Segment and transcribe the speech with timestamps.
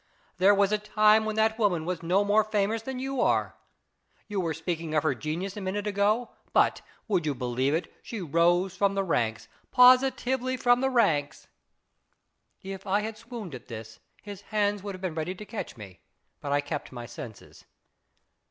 [0.37, 3.55] There was a time when that woman was no more famous than you are.
[4.27, 8.19] You were speaking of her genius a minute ago, but, would you believe it, she
[8.19, 11.45] rose from the ranks, positively from the ranks."
[12.63, 15.99] If I had swooned at this, his hands would have been ready to catch me;
[16.39, 17.65] but I kept my senses.